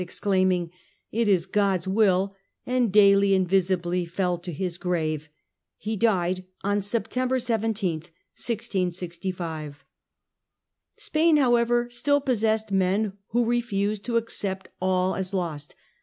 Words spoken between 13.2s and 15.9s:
who refused to accept all as lost.